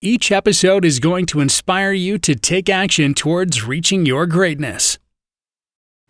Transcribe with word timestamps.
Each 0.00 0.30
episode 0.30 0.84
is 0.84 1.00
going 1.00 1.26
to 1.26 1.40
inspire 1.40 1.90
you 1.90 2.18
to 2.18 2.36
take 2.36 2.68
action 2.68 3.14
towards 3.14 3.64
reaching 3.64 4.06
your 4.06 4.26
greatness. 4.26 4.96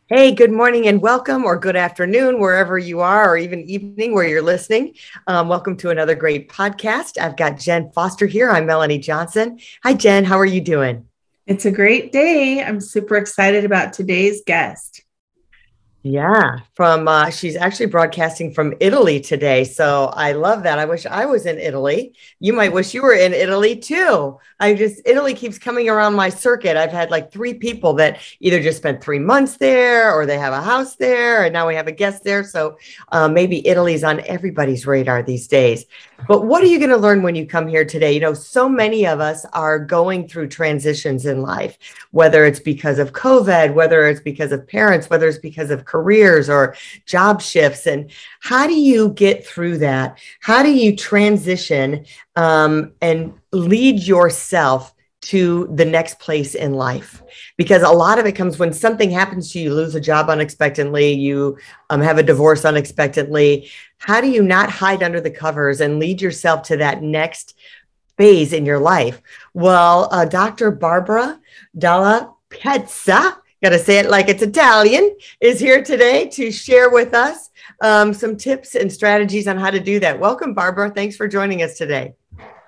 Hey, 0.08 0.30
good 0.34 0.52
morning 0.52 0.86
and 0.86 1.00
welcome, 1.00 1.46
or 1.46 1.58
good 1.58 1.74
afternoon, 1.74 2.38
wherever 2.38 2.76
you 2.76 3.00
are, 3.00 3.30
or 3.30 3.38
even 3.38 3.62
evening 3.62 4.12
where 4.12 4.28
you're 4.28 4.42
listening. 4.42 4.92
Um, 5.26 5.48
welcome 5.48 5.74
to 5.78 5.88
another 5.88 6.14
great 6.14 6.50
podcast. 6.50 7.16
I've 7.18 7.38
got 7.38 7.58
Jen 7.58 7.90
Foster 7.92 8.26
here. 8.26 8.50
I'm 8.50 8.66
Melanie 8.66 8.98
Johnson. 8.98 9.58
Hi, 9.82 9.94
Jen. 9.94 10.26
How 10.26 10.38
are 10.38 10.44
you 10.44 10.60
doing? 10.60 11.06
It's 11.46 11.64
a 11.64 11.70
great 11.70 12.12
day. 12.12 12.62
I'm 12.62 12.82
super 12.82 13.16
excited 13.16 13.64
about 13.64 13.94
today's 13.94 14.42
guest. 14.44 15.02
Yeah, 16.10 16.60
from 16.72 17.06
uh, 17.06 17.28
she's 17.28 17.54
actually 17.54 17.86
broadcasting 17.86 18.54
from 18.54 18.72
Italy 18.80 19.20
today. 19.20 19.64
So 19.64 20.06
I 20.14 20.32
love 20.32 20.62
that. 20.62 20.78
I 20.78 20.86
wish 20.86 21.04
I 21.04 21.26
was 21.26 21.44
in 21.44 21.58
Italy. 21.58 22.14
You 22.40 22.54
might 22.54 22.72
wish 22.72 22.94
you 22.94 23.02
were 23.02 23.12
in 23.12 23.34
Italy 23.34 23.76
too. 23.76 24.38
I 24.58 24.72
just 24.72 25.02
Italy 25.04 25.34
keeps 25.34 25.58
coming 25.58 25.90
around 25.90 26.14
my 26.14 26.30
circuit. 26.30 26.78
I've 26.78 26.92
had 26.92 27.10
like 27.10 27.30
three 27.30 27.52
people 27.52 27.92
that 27.94 28.20
either 28.40 28.62
just 28.62 28.78
spent 28.78 29.04
three 29.04 29.18
months 29.18 29.58
there 29.58 30.14
or 30.14 30.24
they 30.24 30.38
have 30.38 30.54
a 30.54 30.62
house 30.62 30.96
there, 30.96 31.44
and 31.44 31.52
now 31.52 31.68
we 31.68 31.74
have 31.74 31.88
a 31.88 31.92
guest 31.92 32.24
there. 32.24 32.42
So 32.42 32.78
uh, 33.12 33.28
maybe 33.28 33.66
Italy's 33.68 34.02
on 34.02 34.20
everybody's 34.20 34.86
radar 34.86 35.22
these 35.22 35.46
days. 35.46 35.84
But 36.26 36.44
what 36.44 36.62
are 36.62 36.66
you 36.66 36.78
going 36.78 36.90
to 36.90 36.96
learn 36.96 37.22
when 37.22 37.36
you 37.36 37.46
come 37.46 37.68
here 37.68 37.84
today? 37.84 38.12
You 38.12 38.20
know, 38.20 38.34
so 38.34 38.68
many 38.68 39.06
of 39.06 39.20
us 39.20 39.44
are 39.52 39.78
going 39.78 40.28
through 40.28 40.48
transitions 40.48 41.26
in 41.26 41.42
life, 41.42 41.78
whether 42.10 42.44
it's 42.44 42.60
because 42.60 42.98
of 42.98 43.12
COVID, 43.12 43.74
whether 43.74 44.06
it's 44.08 44.20
because 44.20 44.50
of 44.50 44.66
parents, 44.66 45.08
whether 45.08 45.28
it's 45.28 45.38
because 45.38 45.70
of 45.70 45.84
careers 45.84 46.50
or 46.50 46.74
job 47.06 47.40
shifts. 47.40 47.86
And 47.86 48.10
how 48.40 48.66
do 48.66 48.74
you 48.74 49.10
get 49.10 49.46
through 49.46 49.78
that? 49.78 50.18
How 50.40 50.62
do 50.62 50.72
you 50.72 50.96
transition 50.96 52.04
um, 52.36 52.92
and 53.00 53.32
lead 53.52 54.02
yourself 54.02 54.94
to 55.20 55.68
the 55.74 55.84
next 55.84 56.18
place 56.20 56.54
in 56.54 56.74
life. 56.74 57.22
Because 57.56 57.82
a 57.82 57.90
lot 57.90 58.18
of 58.18 58.26
it 58.26 58.32
comes 58.32 58.58
when 58.58 58.72
something 58.72 59.10
happens 59.10 59.50
to 59.52 59.58
you, 59.58 59.70
you 59.70 59.74
lose 59.74 59.94
a 59.94 60.00
job 60.00 60.30
unexpectedly 60.30 61.12
you 61.12 61.58
um, 61.90 62.00
have 62.00 62.18
a 62.18 62.22
divorce 62.22 62.64
unexpectedly. 62.64 63.68
How 63.98 64.20
do 64.20 64.28
you 64.28 64.42
not 64.42 64.70
hide 64.70 65.02
under 65.02 65.20
the 65.20 65.30
covers 65.30 65.80
and 65.80 65.98
lead 65.98 66.22
yourself 66.22 66.62
to 66.64 66.76
that 66.76 67.02
next 67.02 67.56
phase 68.16 68.52
in 68.52 68.64
your 68.64 68.78
life? 68.78 69.20
Well 69.54 70.08
uh, 70.12 70.24
dr 70.24 70.70
barbara 70.72 71.40
Dalle 71.76 72.34
Pezze 72.50 73.36
gotta 73.62 73.78
say 73.78 73.98
it 73.98 74.08
like 74.08 74.28
it's 74.28 74.42
italian 74.42 75.16
is 75.40 75.58
here 75.58 75.82
today 75.82 76.28
to 76.28 76.52
share 76.52 76.90
with 76.90 77.12
us 77.12 77.50
um, 77.80 78.14
some 78.14 78.36
tips 78.36 78.76
and 78.76 78.92
strategies 78.92 79.46
on 79.48 79.58
how 79.58 79.70
to 79.70 79.80
do 79.80 80.00
that. 80.00 80.18
Welcome 80.18 80.54
barbara. 80.54 80.90
Thanks 80.90 81.16
for 81.16 81.28
joining 81.28 81.62
us 81.62 81.76
today 81.76 82.14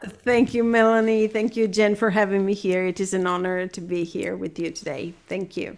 Thank 0.03 0.55
you, 0.55 0.65
Melanie. 0.65 1.27
Thank 1.29 1.57
you, 1.57 1.69
Jen, 1.69 1.95
for 1.95 2.11
having 2.11 2.47
me 2.47 2.55
here. 2.55 2.87
It 2.87 3.01
is 3.01 3.13
an 3.13 3.27
honor 3.27 3.67
to 3.67 3.81
be 3.81 4.05
here 4.05 4.37
with 4.37 4.59
you 4.59 4.71
today. 4.71 5.13
Thank 5.29 5.57
you. 5.57 5.77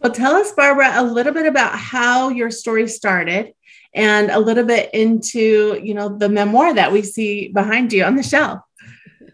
Well, 0.00 0.12
tell 0.12 0.34
us, 0.34 0.52
Barbara, 0.52 0.92
a 0.94 1.04
little 1.04 1.32
bit 1.32 1.46
about 1.46 1.78
how 1.78 2.28
your 2.28 2.50
story 2.50 2.88
started 2.88 3.52
and 3.94 4.30
a 4.30 4.38
little 4.38 4.64
bit 4.64 4.92
into, 4.94 5.80
you 5.82 5.94
know, 5.94 6.08
the 6.08 6.28
memoir 6.28 6.74
that 6.74 6.92
we 6.92 7.02
see 7.02 7.48
behind 7.48 7.92
you 7.92 8.04
on 8.04 8.16
the 8.16 8.22
shelf. 8.22 8.60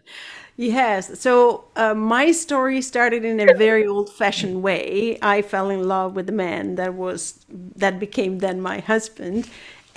Yes. 0.59 1.19
So 1.19 1.65
uh, 1.75 1.93
my 1.93 2.31
story 2.31 2.81
started 2.81 3.23
in 3.23 3.39
a 3.39 3.53
very 3.53 3.85
old-fashioned 3.85 4.63
way. 4.63 5.19
I 5.21 5.43
fell 5.43 5.69
in 5.69 5.87
love 5.87 6.15
with 6.15 6.27
a 6.29 6.31
man 6.31 6.77
that 6.77 6.95
was 6.95 7.45
that 7.75 7.99
became 7.99 8.39
then 8.39 8.59
my 8.59 8.79
husband, 8.79 9.47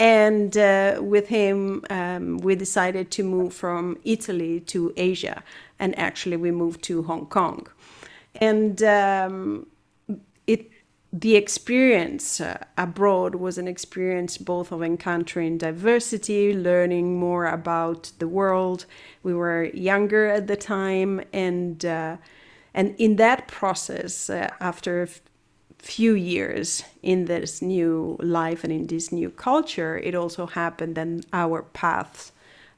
and 0.01 0.57
uh, 0.57 0.99
with 1.03 1.29
him, 1.29 1.85
um, 1.91 2.39
we 2.39 2.55
decided 2.55 3.11
to 3.11 3.23
move 3.23 3.53
from 3.53 3.99
Italy 4.03 4.61
to 4.61 4.95
Asia. 4.97 5.43
And 5.79 5.97
actually, 5.99 6.39
we 6.39 6.51
moved 6.51 6.83
to 6.85 7.03
Hong 7.03 7.27
Kong. 7.27 7.67
And 8.37 8.83
um, 8.83 9.67
it, 10.47 10.71
the 11.13 11.37
experience 11.37 12.41
uh, 12.41 12.65
abroad 12.79 13.35
was 13.35 13.59
an 13.59 13.69
experience 13.69 14.39
both 14.39 14.73
of 14.73 14.83
encountering 14.83 15.59
diversity, 15.59 16.55
learning 16.55 17.19
more 17.19 17.45
about 17.45 18.11
the 18.21 18.29
world. 18.29 18.87
We 19.23 19.35
were 19.35 19.65
younger 19.65 20.29
at 20.29 20.47
the 20.47 20.57
time, 20.57 21.21
and 21.31 21.85
uh, 21.85 22.17
and 22.73 22.95
in 22.97 23.17
that 23.17 23.49
process, 23.49 24.31
uh, 24.31 24.49
after 24.61 25.09
few 25.83 26.15
years 26.15 26.85
in 27.03 27.25
this 27.25 27.63
new 27.63 28.17
life 28.21 28.65
and 28.65 28.73
in 28.73 28.87
this 28.87 29.11
new 29.13 29.31
culture, 29.31 29.99
it 29.99 30.15
also 30.15 30.47
happened 30.47 30.95
that 30.97 31.25
our 31.33 31.63
paths 31.63 32.33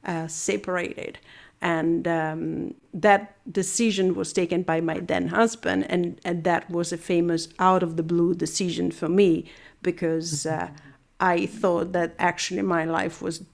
uh, 0.05 0.27
separated. 0.29 1.19
And 1.61 2.09
um, 2.09 2.75
that 2.93 3.37
decision 3.51 4.15
was 4.15 4.33
taken 4.33 4.63
by 4.63 4.81
my 4.81 4.99
then 4.99 5.29
husband, 5.29 5.87
and, 5.89 6.21
and 6.25 6.43
that 6.43 6.69
was 6.69 6.93
a 6.93 6.97
famous 6.97 7.49
out 7.59 7.85
of 7.85 7.97
the 7.97 8.03
blue 8.03 8.35
decision 8.35 8.91
for 8.91 9.09
me 9.09 9.45
because 9.81 10.45
uh, 10.45 10.71
I 11.21 11.47
thought 11.47 11.93
that 11.93 12.15
actually 12.19 12.63
my 12.63 12.85
life 12.85 13.23
was 13.23 13.45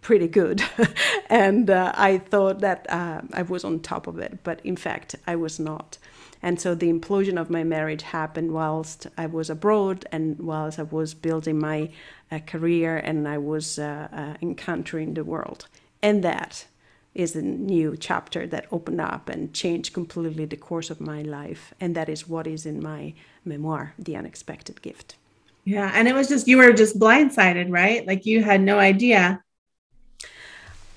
pretty 0.00 0.28
good. 0.28 0.62
and 1.28 1.68
uh, 1.70 1.92
I 1.96 2.18
thought 2.18 2.60
that 2.60 2.86
uh, 2.88 3.22
I 3.32 3.42
was 3.42 3.64
on 3.64 3.80
top 3.80 4.06
of 4.06 4.18
it, 4.18 4.38
but 4.44 4.60
in 4.62 4.76
fact, 4.76 5.16
I 5.26 5.34
was 5.34 5.58
not. 5.58 5.98
And 6.44 6.60
so 6.60 6.74
the 6.74 6.92
implosion 6.92 7.40
of 7.40 7.48
my 7.48 7.64
marriage 7.64 8.02
happened 8.02 8.52
whilst 8.52 9.06
I 9.16 9.24
was 9.24 9.48
abroad 9.48 10.04
and 10.12 10.38
whilst 10.38 10.78
I 10.78 10.82
was 10.82 11.14
building 11.14 11.58
my 11.58 11.88
uh, 12.30 12.40
career 12.40 12.98
and 12.98 13.26
I 13.26 13.38
was 13.38 13.78
uh, 13.78 14.08
uh, 14.12 14.34
encountering 14.42 15.14
the 15.14 15.24
world. 15.24 15.68
And 16.02 16.22
that 16.22 16.66
is 17.14 17.34
a 17.34 17.40
new 17.40 17.96
chapter 17.96 18.46
that 18.48 18.66
opened 18.70 19.00
up 19.00 19.30
and 19.30 19.54
changed 19.54 19.94
completely 19.94 20.44
the 20.44 20.58
course 20.58 20.90
of 20.90 21.00
my 21.00 21.22
life. 21.22 21.72
And 21.80 21.94
that 21.96 22.10
is 22.10 22.28
what 22.28 22.46
is 22.46 22.66
in 22.66 22.82
my 22.82 23.14
memoir, 23.46 23.94
The 23.98 24.14
Unexpected 24.14 24.82
Gift. 24.82 25.16
Yeah. 25.64 25.90
And 25.94 26.08
it 26.08 26.14
was 26.14 26.28
just, 26.28 26.46
you 26.46 26.58
were 26.58 26.74
just 26.74 26.98
blindsided, 26.98 27.72
right? 27.72 28.06
Like 28.06 28.26
you 28.26 28.42
had 28.42 28.60
no 28.60 28.78
idea. 28.78 29.42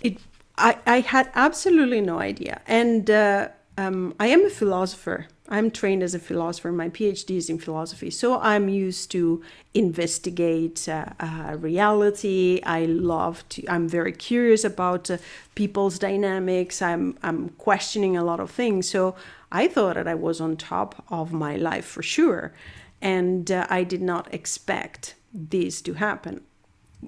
It, 0.02 0.18
I, 0.58 0.78
I 0.85 1.00
had 1.00 1.31
absolutely 1.35 2.02
no 2.02 2.19
idea. 2.19 2.59
And 2.68 3.09
uh, 3.09 3.47
um, 3.78 4.14
I 4.19 4.28
am 4.28 4.44
a 4.46 4.50
philosopher 4.50 5.28
I'm 5.50 5.72
trained 5.72 6.03
as 6.03 6.13
a 6.13 6.19
philosopher. 6.19 6.72
My 6.72 6.90
PhD 6.90 7.38
is 7.38 7.50
in 7.50 7.58
philosophy, 7.58 8.09
so 8.09 8.40
I'm 8.40 8.68
used 8.68 9.12
to 9.12 9.41
investigate 9.74 10.90
uh, 10.90 11.06
uh, 11.19 11.56
reality. 11.58 12.59
I 12.63 12.85
love 12.85 13.47
to. 13.50 13.66
I'm 13.68 13.88
very 13.88 14.12
curious 14.12 14.63
about 14.66 15.09
uh, 15.09 15.18
people's 15.56 16.00
dynamics. 16.00 16.81
I'm 16.81 17.18
I'm 17.24 17.50
questioning 17.58 18.18
a 18.18 18.24
lot 18.24 18.40
of 18.40 18.52
things. 18.52 18.90
So 18.90 19.16
I 19.52 19.68
thought 19.68 19.96
that 19.96 20.08
I 20.08 20.16
was 20.16 20.41
on 20.41 20.58
top 20.58 21.06
of 21.09 21.31
my 21.31 21.56
life 21.56 21.85
for 21.85 22.03
sure, 22.03 22.53
and 23.02 23.50
uh, 23.50 23.68
I 23.69 23.84
did 23.84 24.02
not 24.02 24.34
expect 24.34 25.16
this 25.34 25.81
to 25.84 25.94
happen 25.94 26.41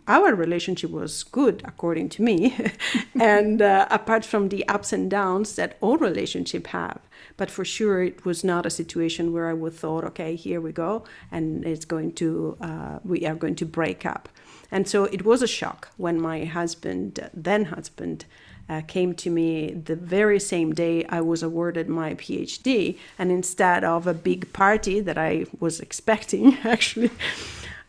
our 0.07 0.35
relationship 0.35 0.91
was 0.91 1.23
good 1.23 1.61
according 1.65 2.09
to 2.09 2.21
me 2.21 2.55
and 3.19 3.61
uh, 3.61 3.87
apart 3.89 4.23
from 4.23 4.49
the 4.49 4.67
ups 4.67 4.93
and 4.93 5.09
downs 5.09 5.55
that 5.55 5.77
all 5.81 5.97
relationship 5.97 6.67
have 6.67 6.99
but 7.37 7.49
for 7.49 7.65
sure 7.65 8.03
it 8.03 8.23
was 8.25 8.43
not 8.43 8.65
a 8.65 8.69
situation 8.69 9.33
where 9.33 9.49
i 9.49 9.53
would 9.53 9.73
thought 9.73 10.03
okay 10.03 10.35
here 10.35 10.61
we 10.61 10.71
go 10.71 11.03
and 11.31 11.65
it's 11.65 11.85
going 11.85 12.11
to 12.11 12.55
uh, 12.61 12.99
we 13.03 13.25
are 13.25 13.35
going 13.35 13.55
to 13.55 13.65
break 13.65 14.05
up 14.05 14.29
and 14.71 14.87
so 14.87 15.05
it 15.05 15.25
was 15.25 15.41
a 15.41 15.47
shock 15.47 15.89
when 15.97 16.21
my 16.21 16.45
husband 16.45 17.29
then 17.33 17.65
husband 17.65 18.25
uh, 18.69 18.81
came 18.81 19.13
to 19.15 19.29
me 19.29 19.71
the 19.71 19.95
very 19.95 20.39
same 20.39 20.73
day 20.73 21.03
I 21.05 21.21
was 21.21 21.41
awarded 21.41 21.89
my 21.89 22.13
PhD. 22.13 22.97
And 23.17 23.31
instead 23.31 23.83
of 23.83 24.05
a 24.05 24.13
big 24.13 24.53
party 24.53 24.99
that 24.99 25.17
I 25.17 25.45
was 25.59 25.79
expecting, 25.79 26.55
actually, 26.63 27.09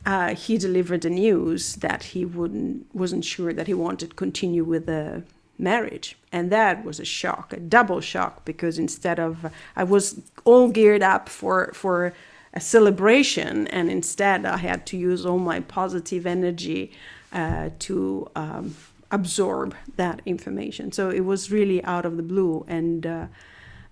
uh, 0.06 0.34
he 0.34 0.56
delivered 0.56 1.02
the 1.02 1.10
news 1.10 1.76
that 1.76 2.02
he 2.04 2.24
wouldn't 2.24 2.86
wasn't 2.94 3.24
sure 3.24 3.52
that 3.52 3.66
he 3.66 3.74
wanted 3.74 4.10
to 4.10 4.16
continue 4.16 4.64
with 4.64 4.86
the 4.86 5.22
marriage 5.58 6.16
and 6.32 6.50
that 6.50 6.84
was 6.84 6.98
a 6.98 7.04
shock 7.04 7.52
a 7.52 7.58
double 7.58 8.00
shock 8.00 8.44
because 8.46 8.78
instead 8.78 9.20
of 9.20 9.52
i 9.76 9.84
was 9.84 10.22
all 10.44 10.68
geared 10.68 11.02
up 11.02 11.28
for 11.28 11.70
for 11.74 12.14
a 12.54 12.60
celebration 12.60 13.66
and 13.68 13.90
instead 13.90 14.46
i 14.46 14.56
had 14.56 14.86
to 14.86 14.96
use 14.96 15.26
all 15.26 15.38
my 15.38 15.60
positive 15.60 16.26
energy 16.26 16.90
uh, 17.32 17.68
to 17.78 18.28
um, 18.34 18.74
absorb 19.10 19.74
that 19.96 20.20
information. 20.24 20.92
So 20.92 21.10
it 21.10 21.20
was 21.20 21.50
really 21.50 21.82
out 21.84 22.04
of 22.04 22.16
the 22.16 22.22
blue, 22.22 22.64
and 22.68 23.06
uh, 23.06 23.26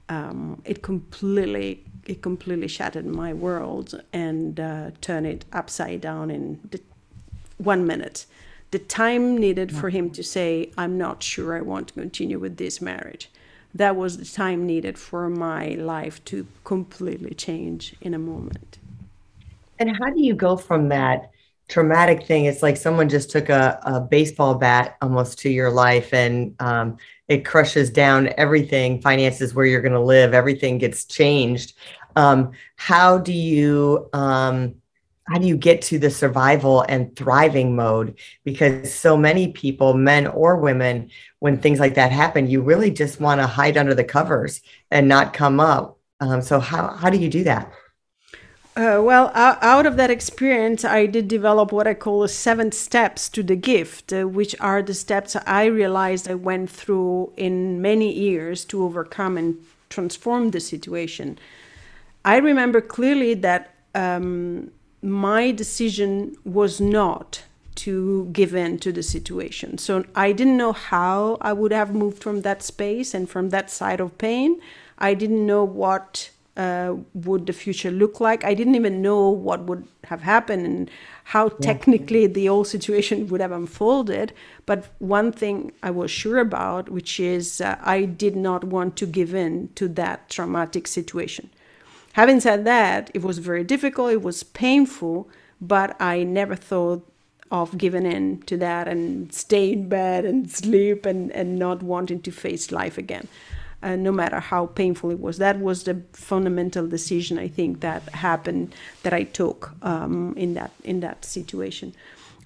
um, 0.09 0.63
it 0.65 0.83
completely 0.83 1.85
it 2.07 2.23
completely 2.23 2.69
shattered 2.69 3.05
my 3.05 3.35
world 3.35 4.03
and 4.13 4.59
uh, 4.59 4.91
turned 5.03 5.27
it 5.27 5.45
upside 5.53 6.01
down 6.01 6.31
in 6.31 6.59
the 6.71 6.81
one 7.59 7.87
minute. 7.87 8.25
The 8.71 8.79
time 8.79 9.37
needed 9.37 9.75
for 9.75 9.91
him 9.91 10.11
to 10.11 10.23
say, 10.23 10.73
"I'm 10.77 10.97
not 10.99 11.23
sure 11.23 11.57
I 11.57 11.61
want 11.61 11.89
to 11.89 11.95
continue 11.95 12.39
with 12.39 12.57
this 12.57 12.81
marriage." 12.81 13.31
That 13.75 13.97
was 13.97 14.17
the 14.17 14.25
time 14.25 14.67
needed 14.67 14.99
for 14.99 15.29
my 15.29 15.69
life 15.69 16.25
to 16.27 16.47
completely 16.65 17.35
change 17.35 17.95
in 18.01 18.15
a 18.15 18.19
moment. 18.19 18.79
And 19.79 19.91
how 19.97 20.11
do 20.11 20.21
you 20.21 20.35
go 20.35 20.57
from 20.57 20.89
that 20.89 21.31
traumatic 21.69 22.27
thing? 22.27 22.47
It's 22.47 22.63
like 22.63 22.77
someone 22.77 23.09
just 23.09 23.31
took 23.31 23.49
a, 23.49 23.79
a 23.83 24.01
baseball 24.01 24.55
bat 24.55 24.97
almost 25.01 25.39
to 25.41 25.51
your 25.51 25.71
life 25.71 26.13
and 26.13 26.55
um, 26.61 26.97
it 27.29 27.45
crushes 27.45 27.91
down 27.91 28.31
everything 28.37 29.01
finances, 29.01 29.55
where 29.55 29.67
you're 29.67 29.83
going 29.83 29.93
to 29.93 30.01
live, 30.01 30.35
everything 30.35 30.79
gets 30.79 31.05
changed. 31.05 31.75
Um, 32.17 32.53
how 32.77 33.19
do 33.19 33.33
you? 33.33 34.09
Um, 34.13 34.77
how 35.29 35.39
do 35.39 35.47
you 35.47 35.59
get 35.59 35.83
to 35.83 35.99
the 35.99 36.11
survival 36.11 36.83
and 36.89 37.15
thriving 37.15 37.77
mode 37.77 38.19
because 38.45 38.93
so 38.93 39.15
many 39.17 39.53
people 39.53 39.93
men 39.93 40.27
or 40.27 40.57
women 40.57 41.11
when 41.39 41.59
things 41.59 41.79
like 41.79 41.95
that 41.97 42.11
happen 42.11 42.49
you 42.49 42.63
really 42.63 42.91
just 42.91 43.21
want 43.21 43.39
to 43.39 43.47
hide 43.47 43.77
under 43.77 43.95
the 43.95 44.05
covers 44.05 44.63
and 44.91 45.07
not 45.07 45.35
come 45.35 45.61
up 45.61 45.99
um, 46.21 46.41
so 46.41 46.59
how, 46.59 46.89
how 46.95 47.11
do 47.11 47.19
you 47.19 47.29
do 47.29 47.45
that 47.45 47.71
uh, 48.79 49.03
well, 49.03 49.33
out 49.35 49.87
of 49.87 49.97
that 49.97 50.09
experience, 50.09 50.85
I 50.85 51.07
did 51.07 51.27
develop 51.27 51.73
what 51.73 51.89
I 51.89 51.95
call 51.95 52.21
the 52.21 52.29
seven 52.29 52.71
steps 52.71 53.29
to 53.31 53.43
the 53.43 53.57
gift, 53.57 54.13
uh, 54.13 54.29
which 54.29 54.55
are 54.61 54.83
the 54.83 54.95
steps 54.95 55.35
I 55.35 55.65
realized 55.65 56.31
I 56.31 56.37
went 56.37 56.71
through 56.71 57.33
in 57.37 57.83
many 57.83 58.13
years 58.13 58.65
to 58.67 58.85
overcome 58.85 59.37
and 59.37 59.57
transform 59.91 60.53
the 60.53 60.61
situation. 60.61 61.41
I 62.25 62.37
remember 62.37 62.81
clearly 62.81 63.35
that 63.35 63.75
um, 63.97 64.71
my 65.03 65.51
decision 65.51 66.37
was 66.45 66.81
not 66.81 67.43
to 67.77 68.29
give 68.33 68.55
in 68.55 68.79
to 68.79 68.93
the 68.93 69.03
situation. 69.03 69.79
So 69.79 70.05
I 70.15 70.31
didn't 70.31 70.57
know 70.57 70.73
how 70.73 71.39
I 71.41 71.53
would 71.53 71.73
have 71.73 71.93
moved 71.93 72.23
from 72.23 72.43
that 72.43 72.63
space 72.63 73.13
and 73.13 73.29
from 73.29 73.49
that 73.51 73.71
side 73.71 73.99
of 73.99 74.19
pain. 74.19 74.61
I 74.99 75.15
didn't 75.15 75.45
know 75.45 75.65
what 75.65 76.31
uh, 76.59 76.97
would 77.15 77.47
the 77.47 77.53
future 77.53 77.91
look 77.91 78.21
like. 78.21 78.45
I 78.45 78.53
didn't 78.53 78.75
even 78.75 79.01
know 79.01 79.31
what 79.31 79.61
would 79.63 79.87
have 80.05 80.23
happened 80.23 80.67
and 80.67 80.91
how 81.25 81.51
technically 81.51 82.27
the 82.27 82.47
whole 82.47 82.65
situation 82.65 83.29
would 83.29 83.41
have 83.41 83.53
unfolded. 83.53 84.33
But 84.67 84.87
one 84.99 85.31
thing 85.31 85.73
I 85.85 85.93
was 85.93 86.11
sure 86.11 86.39
about, 86.39 86.89
which 86.89 87.21
is 87.21 87.61
uh, 87.61 87.77
I 87.81 88.05
did 88.05 88.35
not 88.35 88.65
want 88.65 88.97
to 88.97 89.07
give 89.07 89.35
in 89.35 89.69
to 89.77 89.87
that 89.89 90.29
traumatic 90.29 90.89
situation. 90.89 91.49
Having 92.15 92.41
said 92.41 92.65
that, 92.65 93.11
it 93.15 93.23
was 93.23 93.39
very 93.39 93.63
difficult, 93.63 94.11
it 94.11 94.23
was 94.23 94.43
painful, 94.43 95.29
but 95.61 95.95
I 96.01 96.25
never 96.25 96.57
thought 96.57 97.09
of 97.53 97.79
giving 97.79 98.05
in 98.05 98.43
to 98.43 98.57
that 98.57 98.89
and 98.89 99.33
stay 99.33 99.73
in 99.73 99.89
bed 99.89 100.25
and 100.25 100.51
sleep 100.51 101.07
and, 101.07 101.31
and 101.33 101.57
not 101.59 101.83
wanting 101.83 102.21
to 102.23 102.33
face 102.33 102.73
life 102.73 102.99
again 102.99 103.29
uh, 103.83 103.97
no 103.97 104.13
matter 104.13 104.41
how 104.41 104.67
painful 104.67 105.11
it 105.11 105.21
was. 105.21 105.39
That 105.39 105.61
was 105.61 105.85
the 105.85 106.03
fundamental 106.13 106.87
decision 106.87 107.39
I 107.39 107.49
think 107.49 107.81
that 107.81 108.03
happened 108.11 108.75
that 109.03 109.13
I 109.13 109.25
took 109.25 109.73
um, 109.83 110.35
in 110.37 110.55
that 110.55 110.73
in 110.85 111.01
that 111.01 111.25
situation, 111.25 111.95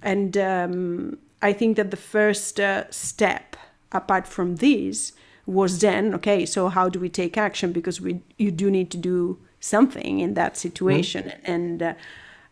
and 0.02 0.36
um, 0.36 1.18
I 1.40 1.52
think 1.52 1.76
that 1.76 1.90
the 1.90 1.96
first 1.96 2.60
uh, 2.60 2.90
step, 2.90 3.56
apart 3.92 4.26
from 4.26 4.56
this, 4.56 5.12
was 5.46 5.80
then 5.80 6.14
okay. 6.14 6.44
So 6.46 6.68
how 6.68 6.88
do 6.88 7.00
we 7.00 7.08
take 7.08 7.36
action? 7.36 7.72
Because 7.72 8.00
we 8.00 8.20
you 8.38 8.50
do 8.50 8.70
need 8.70 8.90
to 8.90 8.98
do 8.98 9.38
something 9.60 10.20
in 10.20 10.34
that 10.34 10.56
situation, 10.56 11.24
mm-hmm. 11.24 11.52
and 11.52 11.82
uh, 11.82 11.94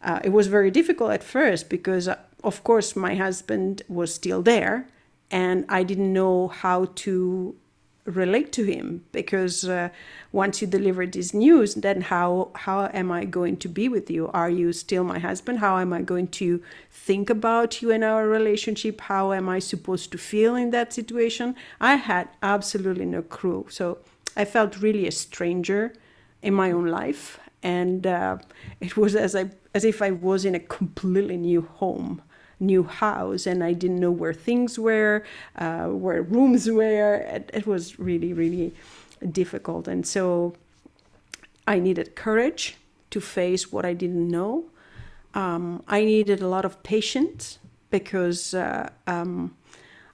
uh 0.03 0.21
it 0.25 0.31
was 0.31 0.47
very 0.47 0.71
difficult 0.71 1.11
at 1.11 1.23
first 1.23 1.69
because 1.69 2.09
uh, 2.09 2.17
of 2.43 2.65
course 2.65 2.97
my 2.97 3.15
husband 3.15 3.83
was 3.89 4.15
still 4.15 4.43
there 4.43 4.87
and 5.31 5.65
I 5.69 5.83
didn't 5.83 6.13
know 6.13 6.49
how 6.49 6.87
to 6.97 7.55
relate 8.11 8.53
to 8.53 8.65
him 8.65 9.05
because 9.13 9.69
uh, 9.69 9.89
once 10.33 10.61
you 10.61 10.67
deliver 10.67 11.07
this 11.07 11.33
news 11.33 11.75
then 11.75 12.01
how 12.03 12.51
how 12.55 12.89
am 12.93 13.11
i 13.11 13.25
going 13.25 13.57
to 13.57 13.69
be 13.69 13.89
with 13.89 14.11
you? 14.11 14.29
Are 14.29 14.51
you 14.51 14.73
still 14.73 15.05
my 15.05 15.19
husband? 15.19 15.59
How 15.59 15.79
am 15.79 15.93
i 15.93 16.03
going 16.03 16.29
to 16.29 16.63
think 16.91 17.31
about 17.31 17.81
you 17.83 17.91
and 17.91 18.05
our 18.05 18.27
relationship? 18.27 19.01
How 19.03 19.33
am 19.33 19.49
i 19.49 19.59
supposed 19.59 20.13
to 20.13 20.19
feel 20.19 20.55
in 20.57 20.71
that 20.71 20.93
situation? 20.93 21.57
I 21.81 21.97
had 21.97 22.29
absolutely 22.43 23.07
no 23.07 23.23
clue. 23.23 23.67
So 23.71 23.99
i 24.37 24.45
felt 24.45 24.81
really 24.81 25.07
a 25.07 25.13
stranger 25.13 25.93
in 26.43 26.55
my 26.55 26.71
own 26.73 26.87
life 26.87 27.39
and 27.63 28.07
uh, 28.07 28.39
it 28.81 28.97
was 28.97 29.15
as 29.15 29.35
i 29.35 29.51
as 29.75 29.85
if 29.85 30.01
i 30.03 30.11
was 30.11 30.45
in 30.45 30.55
a 30.55 30.61
completely 30.61 31.37
new 31.37 31.63
home 31.63 32.23
new 32.61 32.85
house 32.85 33.47
and 33.47 33.65
I 33.65 33.73
didn't 33.73 33.99
know 33.99 34.11
where 34.11 34.35
things 34.35 34.79
were, 34.79 35.25
uh, 35.57 35.87
where 35.87 36.23
rooms 36.23 36.71
were. 36.71 37.17
It, 37.17 37.51
it 37.53 37.67
was 37.67 37.99
really, 37.99 38.33
really 38.33 38.75
difficult. 39.33 39.89
And 39.89 40.07
so 40.07 40.55
I 41.67 41.79
needed 41.79 42.15
courage 42.15 42.77
to 43.11 43.21
face 43.21 43.73
what 43.73 43.85
I 43.85 43.95
didn't 43.95 44.29
know. 44.29 44.67
Um, 45.35 45.83
I 45.89 46.05
needed 46.05 46.43
a 46.43 46.49
lot 46.49 46.65
of 46.65 46.83
patience 46.83 47.59
because 47.91 48.55
uh, 48.55 48.91
um, 49.07 49.57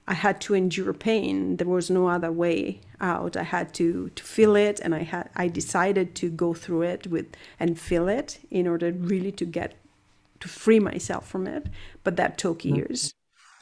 I 0.07 0.13
had 0.13 0.39
to 0.41 0.53
endure 0.53 0.93
pain. 0.93 1.57
There 1.57 1.67
was 1.67 1.89
no 1.89 2.07
other 2.07 2.31
way 2.31 2.81
out. 3.01 3.35
I 3.35 3.43
had 3.43 3.73
to 3.75 4.09
to 4.09 4.23
feel 4.23 4.55
it, 4.55 4.79
and 4.79 4.95
I 4.95 5.03
had 5.03 5.29
I 5.35 5.47
decided 5.47 6.15
to 6.15 6.29
go 6.29 6.53
through 6.53 6.83
it 6.83 7.07
with 7.07 7.27
and 7.59 7.79
feel 7.79 8.07
it 8.07 8.39
in 8.49 8.67
order 8.67 8.91
really 8.91 9.31
to 9.33 9.45
get 9.45 9.73
to 10.39 10.47
free 10.47 10.79
myself 10.79 11.27
from 11.27 11.47
it 11.47 11.67
but 12.03 12.15
that 12.15 12.37
took 12.37 12.59
mm-hmm. 12.59 12.75
years 12.75 13.13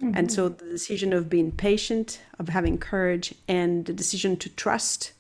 mm-hmm. 0.02 0.16
and 0.16 0.32
so 0.32 0.50
the 0.50 0.66
decision 0.66 1.14
of 1.14 1.30
being 1.30 1.52
patient 1.52 2.22
of 2.40 2.50
having 2.50 2.78
courage 2.78 3.34
and 3.48 3.86
the 3.86 3.94
decision 3.94 4.38
to 4.38 4.50
trust 4.50 5.14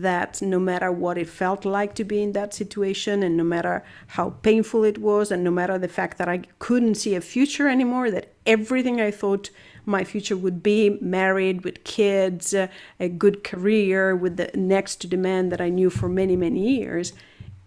that 0.00 0.42
no 0.42 0.58
matter 0.58 0.90
what 0.90 1.18
it 1.18 1.28
felt 1.28 1.64
like 1.64 1.94
to 1.94 2.04
be 2.04 2.22
in 2.22 2.32
that 2.32 2.54
situation 2.54 3.22
and 3.22 3.36
no 3.36 3.44
matter 3.44 3.84
how 4.08 4.30
painful 4.42 4.84
it 4.84 4.98
was 4.98 5.30
and 5.30 5.44
no 5.44 5.50
matter 5.50 5.78
the 5.78 5.88
fact 5.88 6.18
that 6.18 6.28
I 6.28 6.38
couldn't 6.58 6.96
see 6.96 7.14
a 7.14 7.20
future 7.20 7.68
anymore 7.68 8.10
that 8.10 8.32
everything 8.46 9.00
I 9.00 9.10
thought 9.10 9.50
my 9.86 10.02
future 10.02 10.36
would 10.36 10.62
be 10.62 10.98
married 11.00 11.64
with 11.64 11.84
kids 11.84 12.54
uh, 12.54 12.68
a 12.98 13.08
good 13.08 13.44
career 13.44 14.16
with 14.16 14.36
the 14.36 14.50
next 14.54 14.96
to 14.96 15.06
the 15.06 15.16
man 15.16 15.50
that 15.50 15.60
I 15.60 15.68
knew 15.68 15.90
for 15.90 16.08
many 16.08 16.36
many 16.36 16.78
years 16.78 17.12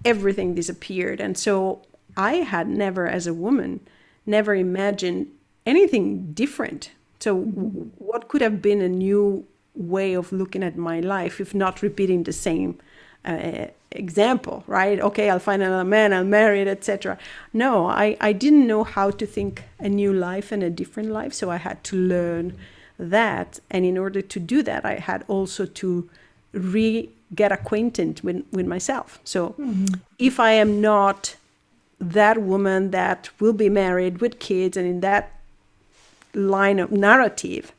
everything 0.03 0.55
disappeared 0.55 1.19
and 1.19 1.37
so 1.37 1.81
I 2.17 2.37
had 2.37 2.67
never, 2.67 3.07
as 3.07 3.27
a 3.27 3.33
woman, 3.33 3.79
never 4.25 4.55
imagined 4.55 5.27
anything 5.65 6.33
different. 6.33 6.91
So, 7.19 7.35
what 7.35 8.27
could 8.27 8.41
have 8.41 8.61
been 8.61 8.81
a 8.81 8.89
new 8.89 9.45
way 9.75 10.13
of 10.13 10.31
looking 10.31 10.63
at 10.63 10.75
my 10.75 10.99
life 10.99 11.39
if 11.39 11.53
not 11.53 11.81
repeating 11.81 12.23
the 12.23 12.33
same 12.33 12.79
uh, 13.23 13.67
example, 13.91 14.63
right? 14.67 14.99
Okay, 14.99 15.29
I'll 15.29 15.39
find 15.39 15.61
another 15.61 15.83
man, 15.83 16.13
I'll 16.13 16.23
marry 16.23 16.61
it, 16.61 16.67
etc. 16.67 17.17
No, 17.53 17.87
I, 17.87 18.17
I 18.19 18.33
didn't 18.33 18.67
know 18.67 18.83
how 18.83 19.11
to 19.11 19.25
think 19.25 19.63
a 19.79 19.89
new 19.89 20.11
life 20.11 20.51
and 20.51 20.63
a 20.63 20.69
different 20.69 21.09
life, 21.11 21.33
so 21.33 21.51
I 21.51 21.57
had 21.57 21.83
to 21.85 21.95
learn 21.95 22.57
that. 22.97 23.59
And 23.69 23.85
in 23.85 23.97
order 23.97 24.21
to 24.21 24.39
do 24.39 24.63
that, 24.63 24.85
I 24.85 24.95
had 24.95 25.23
also 25.27 25.65
to 25.65 26.09
re 26.51 27.09
get 27.35 27.51
acquainted 27.51 28.21
with, 28.21 28.45
with 28.51 28.65
myself. 28.65 29.19
So 29.23 29.49
mm-hmm. 29.49 29.95
if 30.17 30.39
I 30.39 30.51
am 30.51 30.79
not 30.79 31.35
that 31.99 32.41
woman 32.41 32.91
that 32.91 33.29
will 33.39 33.53
be 33.53 33.69
married 33.69 34.21
with 34.21 34.39
kids 34.39 34.77
and 34.77 34.87
in 34.87 34.99
that 35.01 35.31
line 36.33 36.79
of 36.79 36.91
narrative 36.91 37.71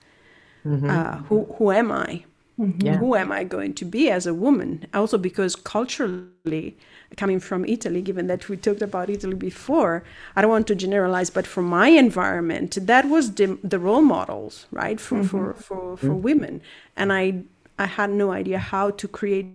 mm-hmm. 0.64 0.90
uh, 0.90 1.16
who, 1.28 1.44
who 1.56 1.70
am 1.70 1.92
i 1.92 2.24
mm-hmm. 2.58 2.80
yeah. 2.84 2.96
who 2.96 3.14
am 3.14 3.30
i 3.30 3.44
going 3.44 3.72
to 3.72 3.84
be 3.84 4.10
as 4.10 4.26
a 4.26 4.34
woman 4.34 4.86
also 4.92 5.16
because 5.16 5.54
culturally 5.54 6.76
coming 7.16 7.38
from 7.38 7.64
italy 7.64 8.02
given 8.02 8.26
that 8.26 8.48
we 8.48 8.56
talked 8.56 8.82
about 8.82 9.08
italy 9.08 9.36
before 9.36 10.02
i 10.34 10.42
don't 10.42 10.50
want 10.50 10.66
to 10.66 10.74
generalize 10.74 11.30
but 11.30 11.46
from 11.46 11.64
my 11.64 11.88
environment 11.88 12.76
that 12.82 13.08
was 13.08 13.34
the, 13.34 13.58
the 13.62 13.78
role 13.78 14.02
models 14.02 14.66
right 14.72 15.00
for, 15.00 15.18
mm-hmm. 15.18 15.26
for, 15.26 15.54
for, 15.54 15.96
for 15.96 16.06
mm-hmm. 16.06 16.22
women 16.22 16.60
and 16.96 17.12
i 17.12 17.40
i 17.78 17.86
had 17.86 18.10
no 18.10 18.32
idea 18.32 18.58
how 18.58 18.90
to 18.90 19.06
create 19.06 19.46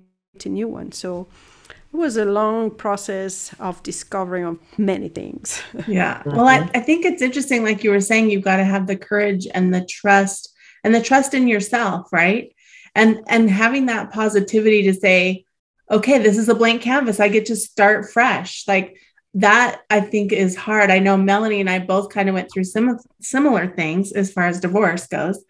a 0.46 0.50
new 0.50 0.67
one 0.67 0.91
so 0.91 1.27
it 1.93 1.97
was 1.97 2.17
a 2.17 2.25
long 2.25 2.71
process 2.71 3.53
of 3.59 3.83
discovering 3.83 4.45
of 4.45 4.59
many 4.77 5.09
things. 5.09 5.62
yeah. 5.88 6.23
Well, 6.25 6.47
I, 6.47 6.69
I 6.73 6.79
think 6.79 7.05
it's 7.05 7.21
interesting, 7.21 7.63
like 7.63 7.83
you 7.83 7.91
were 7.91 8.01
saying, 8.01 8.31
you've 8.31 8.43
got 8.43 8.57
to 8.57 8.63
have 8.63 8.88
the 8.88 8.95
courage 8.95 9.47
and 9.53 9.73
the 9.73 9.85
trust 9.85 10.50
and 10.83 10.93
the 10.93 11.01
trust 11.01 11.33
in 11.33 11.47
yourself, 11.47 12.12
right? 12.12 12.53
And 12.95 13.21
and 13.27 13.50
having 13.50 13.88
that 13.88 14.12
positivity 14.12 14.83
to 14.83 14.93
say, 14.93 15.45
okay, 15.89 16.17
this 16.17 16.38
is 16.38 16.50
a 16.50 16.55
blank 16.55 16.81
canvas. 16.81 17.19
I 17.19 17.27
get 17.27 17.45
to 17.47 17.55
start 17.55 18.12
fresh. 18.12 18.67
Like 18.67 18.97
that 19.35 19.81
I 19.89 20.01
think 20.01 20.31
is 20.31 20.55
hard. 20.55 20.91
I 20.91 21.00
know 21.00 21.17
Melanie 21.17 21.62
and 21.62 21.69
I 21.69 21.79
both 21.79 22.09
kind 22.09 22.29
of 22.29 22.35
went 22.35 22.51
through 22.51 22.65
some 22.65 23.00
similar 23.21 23.67
things 23.67 24.12
as 24.12 24.31
far 24.31 24.45
as 24.45 24.59
divorce 24.59 25.07
goes. 25.07 25.43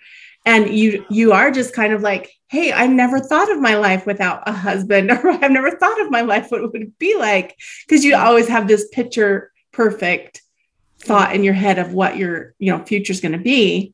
And 0.45 0.69
you 0.69 1.05
you 1.09 1.31
are 1.31 1.51
just 1.51 1.73
kind 1.73 1.93
of 1.93 2.01
like, 2.01 2.31
hey, 2.49 2.71
I've 2.71 2.89
never 2.89 3.19
thought 3.19 3.51
of 3.51 3.61
my 3.61 3.75
life 3.75 4.05
without 4.05 4.47
a 4.47 4.51
husband, 4.51 5.11
or 5.23 5.29
I've 5.29 5.51
never 5.51 5.71
thought 5.71 6.01
of 6.01 6.11
my 6.11 6.21
life 6.21 6.51
what 6.51 6.61
it 6.61 6.71
would 6.71 6.97
be 6.97 7.17
like. 7.17 7.57
Because 7.87 8.03
you 8.03 8.15
always 8.15 8.47
have 8.47 8.67
this 8.67 8.87
picture 8.89 9.51
perfect 9.71 10.41
thought 10.99 11.35
in 11.35 11.43
your 11.43 11.53
head 11.53 11.79
of 11.79 11.93
what 11.93 12.17
your 12.17 12.53
you 12.59 12.71
know 12.71 12.83
future 12.83 13.11
is 13.11 13.21
going 13.21 13.31
to 13.31 13.37
be. 13.37 13.93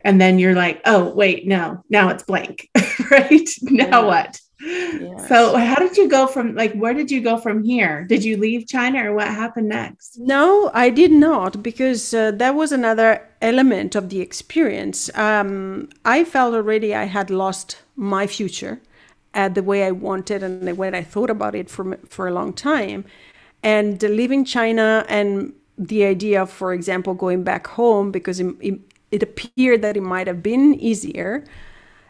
And 0.00 0.20
then 0.20 0.38
you're 0.38 0.54
like, 0.54 0.80
oh, 0.84 1.12
wait, 1.12 1.46
no, 1.46 1.82
now 1.90 2.10
it's 2.10 2.22
blank, 2.22 2.70
right? 3.10 3.48
Now 3.62 4.02
yeah. 4.02 4.06
what? 4.06 4.40
So 4.60 5.56
how 5.56 5.76
did 5.76 5.96
you 5.96 6.08
go 6.08 6.26
from 6.26 6.54
like 6.54 6.74
where 6.74 6.94
did 6.94 7.10
you 7.10 7.20
go 7.20 7.38
from 7.38 7.62
here? 7.62 8.04
Did 8.04 8.24
you 8.24 8.36
leave 8.36 8.66
China 8.66 9.10
or 9.10 9.14
what 9.14 9.28
happened 9.28 9.68
next? 9.68 10.18
No, 10.18 10.70
I 10.74 10.90
did 10.90 11.12
not 11.12 11.62
because 11.62 12.12
uh, 12.12 12.32
that 12.32 12.54
was 12.54 12.72
another 12.72 13.22
element 13.40 13.94
of 13.94 14.08
the 14.08 14.20
experience. 14.20 15.10
Um, 15.14 15.88
I 16.04 16.24
felt 16.24 16.54
already 16.54 16.94
I 16.94 17.04
had 17.04 17.30
lost 17.30 17.78
my 17.94 18.26
future 18.26 18.80
at 19.34 19.54
the 19.54 19.62
way 19.62 19.84
I 19.84 19.92
wanted 19.92 20.42
and 20.42 20.66
the 20.66 20.74
way 20.74 20.88
I 20.88 21.04
thought 21.04 21.30
about 21.30 21.54
it 21.54 21.70
for 21.70 21.96
for 22.08 22.26
a 22.26 22.32
long 22.32 22.52
time. 22.52 23.04
And 23.62 24.02
leaving 24.02 24.44
China 24.44 25.04
and 25.08 25.52
the 25.76 26.04
idea 26.04 26.42
of, 26.42 26.50
for 26.50 26.72
example, 26.72 27.14
going 27.14 27.44
back 27.44 27.68
home 27.68 28.10
because 28.10 28.40
it, 28.40 28.54
it, 28.60 28.80
it 29.12 29.22
appeared 29.22 29.82
that 29.82 29.96
it 29.96 30.02
might 30.02 30.26
have 30.26 30.42
been 30.42 30.74
easier 30.74 31.44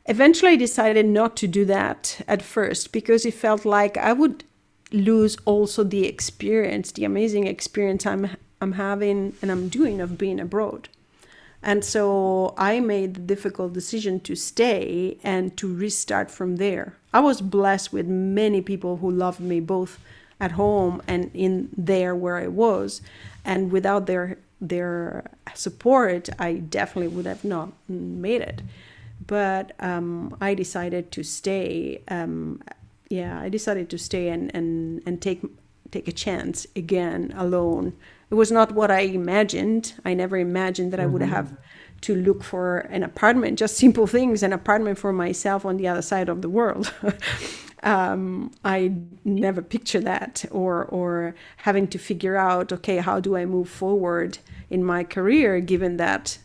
Eventually, 0.09 0.53
I 0.53 0.57
decided 0.57 1.05
not 1.05 1.37
to 1.37 1.47
do 1.47 1.67
that 1.67 2.23
at 2.27 2.41
first 2.41 2.93
because 2.93 3.27
it 3.27 3.35
felt 3.35 3.67
like 3.67 3.99
I 3.99 4.15
would 4.15 4.43
lose 4.91 5.37
also 5.45 5.85
the 5.85 6.07
experience, 6.07 6.91
the 6.93 7.05
amazing 7.05 7.47
experience 7.47 8.07
I'm 8.07 8.31
I'm 8.61 8.73
having 8.73 9.37
and 9.43 9.53
I'm 9.53 9.69
doing 9.69 10.01
of 10.01 10.17
being 10.17 10.41
abroad. 10.41 10.89
And 11.63 11.85
so 11.85 12.55
I 12.57 12.81
made 12.81 13.15
the 13.15 13.21
difficult 13.21 13.75
decision 13.75 14.19
to 14.21 14.35
stay 14.35 15.19
and 15.23 15.57
to 15.59 15.73
restart 15.73 16.31
from 16.31 16.57
there. 16.57 16.95
I 17.13 17.21
was 17.21 17.43
blessed 17.43 17.93
with 17.93 18.07
many 18.07 18.63
people 18.63 18.97
who 18.97 19.11
loved 19.11 19.41
me 19.41 19.61
both 19.61 20.01
at 20.41 20.53
home 20.53 21.03
and 21.07 21.31
in 21.35 21.69
there 21.77 22.17
where 22.17 22.39
I 22.39 22.49
was. 22.49 23.03
And 23.45 23.71
without 23.71 24.07
their 24.07 24.39
their 24.59 25.31
support, 25.55 26.31
I 26.39 26.55
definitely 26.55 27.15
would 27.15 27.27
have 27.27 27.45
not 27.45 27.73
made 27.89 28.41
it 28.41 28.63
but 29.27 29.73
um, 29.81 30.37
I 30.41 30.55
decided 30.55 31.11
to 31.13 31.23
stay. 31.23 32.03
Um, 32.09 32.63
yeah, 33.09 33.41
I 33.41 33.49
decided 33.49 33.89
to 33.91 33.99
stay 33.99 34.29
and, 34.29 34.55
and, 34.55 35.03
and 35.07 35.21
take 35.21 35.43
take 35.91 36.09
a 36.09 36.13
chance 36.13 36.67
again 36.77 37.33
alone. 37.37 37.95
It 38.31 38.35
was 38.35 38.53
not 38.53 38.73
what 38.73 38.91
I 38.91 39.01
imagined. 39.01 39.95
I 40.05 40.13
never 40.15 40.37
imagined 40.37 40.93
that 40.93 41.01
mm-hmm. 41.01 41.09
I 41.09 41.13
would 41.13 41.23
mm-hmm. 41.23 41.33
have 41.33 41.57
to 42.03 42.15
look 42.15 42.45
for 42.45 42.79
an 42.91 43.03
apartment, 43.03 43.59
just 43.59 43.77
simple 43.77 44.07
things, 44.07 44.43
an 44.43 44.53
apartment 44.53 44.99
for 44.99 45.13
myself 45.13 45.65
on 45.65 45.79
the 45.79 45.89
other 45.89 46.03
side 46.03 46.29
of 46.29 46.43
the 46.43 46.49
world. 46.49 46.93
um, 47.83 48.53
I 48.65 48.93
never 49.25 49.63
pictured 49.63 50.05
that, 50.05 50.45
or 50.51 50.85
or 50.85 51.35
having 51.59 51.89
to 51.89 51.99
figure 51.99 52.37
out, 52.37 52.73
okay, 52.73 52.99
how 52.99 53.21
do 53.21 53.37
I 53.37 53.47
move 53.47 53.69
forward 53.69 54.39
in 54.71 54.85
my 54.85 55.05
career, 55.05 55.61
given 55.61 55.97
that 55.97 56.39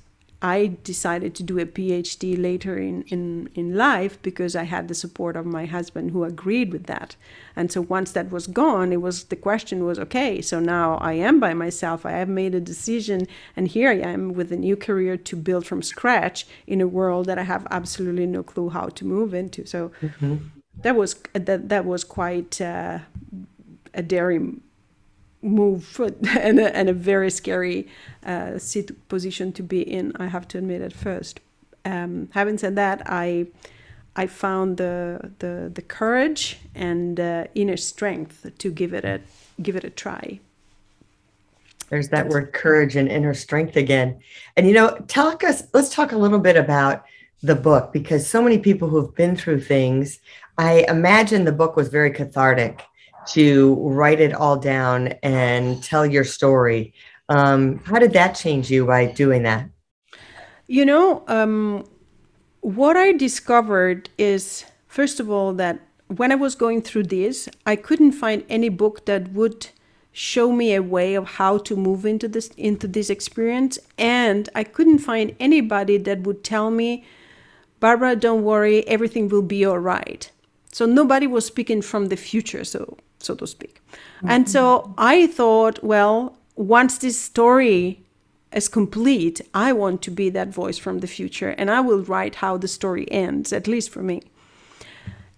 I 0.43 0.75
decided 0.83 1.35
to 1.35 1.43
do 1.43 1.57
a 1.57 1.65
PhD 1.65 2.39
later 2.39 2.77
in, 2.77 3.03
in, 3.03 3.49
in 3.55 3.77
life 3.77 4.21
because 4.21 4.57
I 4.57 4.63
had 4.63 4.89
the 4.89 4.93
support 4.93 5.37
of 5.37 5.45
my 5.45 5.65
husband 5.65 6.11
who 6.11 6.25
agreed 6.25 6.73
with 6.73 6.85
that. 6.87 7.15
And 7.55 7.71
so 7.71 7.79
once 7.79 8.11
that 8.11 8.29
was 8.29 8.45
gone, 8.47 8.91
it 8.91 9.01
was 9.01 9.23
the 9.25 9.37
question 9.37 9.85
was 9.85 9.97
okay, 9.97 10.41
so 10.41 10.59
now 10.59 10.97
I 10.97 11.13
am 11.13 11.39
by 11.39 11.53
myself. 11.53 12.05
I 12.05 12.11
have 12.11 12.27
made 12.27 12.53
a 12.53 12.59
decision, 12.59 13.25
and 13.55 13.69
here 13.69 13.89
I 13.89 13.99
am 13.99 14.33
with 14.33 14.51
a 14.51 14.57
new 14.57 14.75
career 14.75 15.15
to 15.15 15.35
build 15.37 15.65
from 15.65 15.81
scratch 15.81 16.45
in 16.67 16.81
a 16.81 16.87
world 16.87 17.27
that 17.27 17.39
I 17.39 17.43
have 17.43 17.65
absolutely 17.71 18.25
no 18.25 18.43
clue 18.43 18.69
how 18.69 18.87
to 18.87 19.05
move 19.05 19.33
into. 19.33 19.65
So 19.65 19.93
mm-hmm. 20.01 20.35
that 20.81 20.97
was 20.97 21.15
that 21.31 21.69
that 21.69 21.85
was 21.85 22.03
quite 22.03 22.59
uh, 22.59 22.99
a 23.93 24.01
daring 24.03 24.59
move 25.43 25.99
and 26.39 26.59
a, 26.59 26.75
and 26.75 26.89
a 26.89 26.93
very 26.93 27.29
scary 27.29 27.87
uh, 28.25 28.57
sit 28.57 29.07
position 29.09 29.51
to 29.53 29.63
be 29.63 29.81
in. 29.81 30.13
I 30.17 30.27
have 30.27 30.47
to 30.49 30.57
admit 30.57 30.81
at 30.81 30.93
first. 30.93 31.39
Um, 31.85 32.29
having 32.33 32.57
said 32.57 32.75
that, 32.77 33.03
I 33.05 33.47
I 34.15 34.27
found 34.27 34.77
the 34.77 35.31
the, 35.39 35.71
the 35.73 35.81
courage 35.81 36.59
and 36.75 37.19
uh, 37.19 37.45
inner 37.55 37.77
strength 37.77 38.49
to 38.57 38.71
give 38.71 38.93
it 38.93 39.05
a 39.05 39.21
give 39.61 39.75
it 39.75 39.83
a 39.83 39.89
try. 39.89 40.39
There's 41.89 42.09
that 42.09 42.29
word 42.29 42.53
courage 42.53 42.95
and 42.95 43.07
inner 43.07 43.33
strength 43.33 43.75
again. 43.75 44.19
And 44.57 44.67
you 44.67 44.73
know, 44.73 44.97
talk 45.07 45.43
us. 45.43 45.63
Let's 45.73 45.93
talk 45.93 46.11
a 46.11 46.17
little 46.17 46.39
bit 46.39 46.57
about 46.57 47.03
the 47.43 47.55
book 47.55 47.91
because 47.91 48.25
so 48.27 48.41
many 48.41 48.57
people 48.57 48.87
who've 48.87 49.13
been 49.13 49.35
through 49.35 49.61
things. 49.61 50.19
I 50.57 50.85
imagine 50.87 51.45
the 51.45 51.51
book 51.51 51.75
was 51.75 51.89
very 51.89 52.11
cathartic 52.11 52.83
to 53.27 53.75
write 53.75 54.19
it 54.19 54.33
all 54.33 54.57
down 54.57 55.09
and 55.23 55.83
tell 55.83 56.05
your 56.05 56.23
story. 56.23 56.93
Um, 57.29 57.79
how 57.79 57.99
did 57.99 58.13
that 58.13 58.33
change 58.33 58.69
you 58.69 58.85
by 58.85 59.05
doing 59.05 59.43
that? 59.43 59.69
You 60.67 60.85
know, 60.85 61.23
um, 61.27 61.85
what 62.61 62.95
I 62.95 63.11
discovered 63.11 64.09
is, 64.17 64.65
first 64.87 65.19
of 65.19 65.29
all, 65.29 65.53
that 65.53 65.79
when 66.07 66.31
I 66.31 66.35
was 66.35 66.55
going 66.55 66.81
through 66.81 67.03
this, 67.03 67.49
I 67.65 67.75
couldn't 67.75 68.13
find 68.13 68.43
any 68.49 68.69
book 68.69 69.05
that 69.05 69.31
would 69.33 69.67
show 70.13 70.51
me 70.51 70.73
a 70.73 70.81
way 70.81 71.15
of 71.15 71.25
how 71.25 71.57
to 71.57 71.75
move 71.75 72.05
into 72.05 72.27
this 72.27 72.49
into 72.49 72.87
this 72.87 73.09
experience 73.09 73.79
and 73.97 74.47
i 74.53 74.63
couldn't 74.63 74.99
find 74.99 75.35
anybody 75.39 75.97
that 75.97 76.21
would 76.21 76.43
tell 76.43 76.69
me 76.69 77.03
barbara 77.79 78.15
don't 78.15 78.43
worry 78.43 78.87
everything 78.87 79.27
will 79.27 79.41
be 79.41 79.65
all 79.65 79.79
right 79.79 80.29
so 80.71 80.85
nobody 80.85 81.25
was 81.25 81.47
speaking 81.47 81.81
from 81.81 82.05
the 82.05 82.15
future 82.15 82.63
so 82.63 82.95
so 83.23 83.35
to 83.35 83.47
speak. 83.47 83.81
Mm-hmm. 83.91 84.29
And 84.29 84.49
so 84.49 84.93
I 84.97 85.27
thought, 85.27 85.83
well, 85.83 86.37
once 86.55 86.97
this 86.97 87.19
story 87.19 88.03
is 88.51 88.69
complete, 88.69 89.41
I 89.53 89.73
want 89.73 90.01
to 90.03 90.11
be 90.11 90.29
that 90.29 90.49
voice 90.49 90.77
from 90.77 90.99
the 90.99 91.07
future 91.07 91.49
and 91.57 91.71
I 91.71 91.81
will 91.81 92.03
write 92.03 92.35
how 92.35 92.57
the 92.57 92.67
story 92.67 93.11
ends, 93.11 93.51
at 93.51 93.67
least 93.67 93.89
for 93.89 94.03
me. 94.03 94.21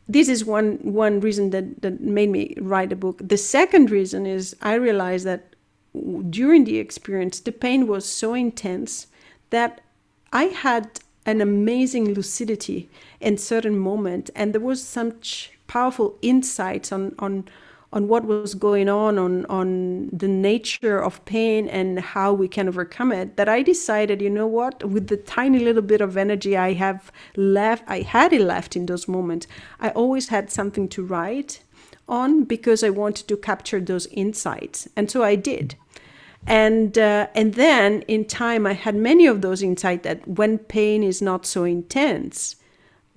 This 0.07 0.29
is 0.29 0.45
one 0.45 0.77
one 0.83 1.19
reason 1.19 1.49
that, 1.49 1.81
that 1.81 1.99
made 1.99 2.29
me 2.29 2.53
write 2.57 2.91
a 2.91 2.95
book. 2.95 3.19
The 3.23 3.37
second 3.37 3.89
reason 3.89 4.27
is 4.27 4.55
I 4.61 4.75
realized 4.75 5.25
that 5.25 5.55
during 6.29 6.65
the 6.65 6.77
experience, 6.77 7.39
the 7.39 7.51
pain 7.51 7.87
was 7.87 8.05
so 8.05 8.33
intense 8.33 9.07
that 9.49 9.81
I 10.31 10.43
had 10.43 10.99
an 11.25 11.41
amazing 11.41 12.13
lucidity 12.13 12.89
in 13.19 13.37
certain 13.37 13.79
moments, 13.79 14.29
and 14.35 14.53
there 14.53 14.61
was 14.61 14.83
such 14.83 15.51
powerful 15.65 16.17
insights 16.21 16.91
on 16.91 17.15
on 17.17 17.45
on 17.95 18.09
what 18.09 18.25
was 18.25 18.53
going 18.53 18.89
on, 18.89 19.17
on 19.17 19.45
on 19.45 20.09
the 20.11 20.27
nature 20.27 20.99
of 20.99 21.23
pain 21.23 21.69
and 21.69 21.99
how 21.99 22.33
we 22.33 22.47
can 22.47 22.67
overcome 22.67 23.13
it, 23.13 23.37
that 23.37 23.47
I 23.47 23.63
decided, 23.63 24.21
you 24.21 24.29
know 24.29 24.45
what, 24.45 24.83
with 24.83 25.07
the 25.07 25.17
tiny 25.17 25.59
little 25.59 25.81
bit 25.81 26.01
of 26.01 26.17
energy 26.17 26.57
I 26.57 26.73
have 26.73 27.09
left, 27.37 27.85
I 27.87 28.01
had 28.01 28.33
it 28.33 28.41
left 28.41 28.75
in 28.75 28.85
those 28.85 29.07
moments, 29.07 29.47
I 29.79 29.89
always 29.89 30.27
had 30.27 30.51
something 30.51 30.89
to 30.89 31.05
write 31.05 31.61
on 32.07 32.43
because 32.43 32.83
I 32.83 32.89
wanted 32.89 33.27
to 33.29 33.37
capture 33.37 33.79
those 33.79 34.07
insights, 34.07 34.89
and 34.95 35.09
so 35.09 35.23
I 35.23 35.35
did. 35.35 35.75
And 36.45 36.97
uh, 36.97 37.27
and 37.33 37.55
then 37.55 38.03
in 38.03 38.25
time, 38.25 38.67
I 38.67 38.73
had 38.73 38.95
many 38.95 39.25
of 39.25 39.41
those 39.41 39.63
insights 39.63 40.03
that 40.03 40.27
when 40.27 40.59
pain 40.59 41.01
is 41.01 41.21
not 41.21 41.45
so 41.45 41.63
intense, 41.63 42.55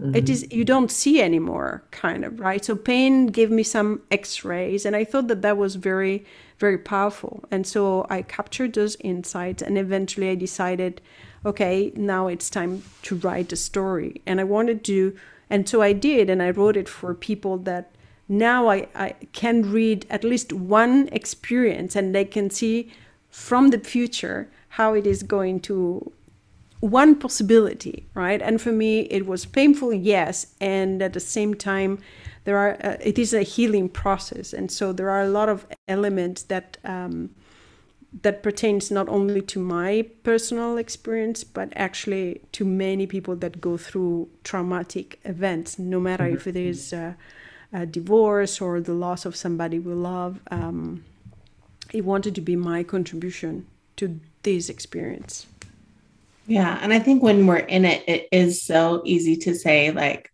Mm-hmm. 0.00 0.14
It 0.14 0.28
is 0.28 0.46
you 0.52 0.64
don't 0.64 0.92
see 0.92 1.20
anymore, 1.20 1.82
kind 1.90 2.24
of 2.24 2.38
right. 2.38 2.64
So 2.64 2.76
pain 2.76 3.26
gave 3.26 3.50
me 3.50 3.64
some 3.64 4.02
X-rays, 4.12 4.86
and 4.86 4.94
I 4.94 5.04
thought 5.04 5.26
that 5.26 5.42
that 5.42 5.56
was 5.56 5.74
very, 5.74 6.24
very 6.58 6.78
powerful. 6.78 7.44
And 7.50 7.66
so 7.66 8.06
I 8.08 8.22
captured 8.22 8.74
those 8.74 8.96
insights, 9.00 9.60
and 9.60 9.76
eventually 9.76 10.30
I 10.30 10.36
decided, 10.36 11.00
okay, 11.44 11.92
now 11.96 12.28
it's 12.28 12.48
time 12.48 12.84
to 13.02 13.16
write 13.16 13.52
a 13.52 13.56
story. 13.56 14.22
And 14.24 14.40
I 14.40 14.44
wanted 14.44 14.84
to, 14.84 15.16
and 15.50 15.68
so 15.68 15.82
I 15.82 15.94
did, 15.94 16.30
and 16.30 16.42
I 16.42 16.50
wrote 16.50 16.76
it 16.76 16.88
for 16.88 17.12
people 17.12 17.58
that 17.58 17.90
now 18.28 18.68
I, 18.68 18.86
I 18.94 19.16
can 19.32 19.72
read 19.72 20.06
at 20.10 20.22
least 20.22 20.52
one 20.52 21.08
experience, 21.10 21.96
and 21.96 22.14
they 22.14 22.24
can 22.24 22.50
see 22.50 22.92
from 23.30 23.70
the 23.70 23.80
future 23.80 24.48
how 24.70 24.94
it 24.94 25.08
is 25.08 25.24
going 25.24 25.58
to 25.58 26.12
one 26.80 27.16
possibility, 27.16 28.06
right? 28.14 28.40
And 28.40 28.60
for 28.60 28.72
me, 28.72 29.00
it 29.00 29.26
was 29.26 29.44
painful, 29.44 29.92
yes, 29.92 30.54
and 30.60 31.02
at 31.02 31.12
the 31.12 31.20
same 31.20 31.54
time, 31.54 31.98
there 32.44 32.56
are 32.56 32.76
uh, 32.82 32.96
it 33.00 33.18
is 33.18 33.34
a 33.34 33.42
healing 33.42 33.88
process, 33.88 34.52
and 34.52 34.70
so 34.70 34.92
there 34.92 35.10
are 35.10 35.22
a 35.22 35.28
lot 35.28 35.48
of 35.48 35.66
elements 35.86 36.44
that 36.44 36.78
um, 36.84 37.30
that 38.22 38.42
pertains 38.42 38.90
not 38.90 39.08
only 39.08 39.42
to 39.42 39.58
my 39.58 40.06
personal 40.22 40.78
experience, 40.78 41.44
but 41.44 41.72
actually 41.76 42.40
to 42.52 42.64
many 42.64 43.06
people 43.06 43.36
that 43.36 43.60
go 43.60 43.76
through 43.76 44.28
traumatic 44.44 45.20
events, 45.24 45.78
no 45.78 46.00
matter 46.00 46.24
mm-hmm. 46.24 46.36
if 46.36 46.46
it 46.46 46.56
is 46.56 46.92
uh, 46.92 47.12
a 47.72 47.84
divorce 47.84 48.60
or 48.60 48.80
the 48.80 48.94
loss 48.94 49.26
of 49.26 49.36
somebody 49.36 49.78
we 49.78 49.92
love. 49.92 50.40
Um, 50.50 51.04
it 51.92 52.04
wanted 52.04 52.34
to 52.36 52.40
be 52.40 52.56
my 52.56 52.82
contribution 52.82 53.66
to 53.96 54.20
this 54.42 54.68
experience. 54.68 55.47
Yeah. 56.48 56.78
And 56.80 56.92
I 56.92 56.98
think 56.98 57.22
when 57.22 57.46
we're 57.46 57.58
in 57.58 57.84
it, 57.84 58.02
it 58.08 58.28
is 58.32 58.62
so 58.62 59.02
easy 59.04 59.36
to 59.36 59.54
say, 59.54 59.90
like, 59.90 60.32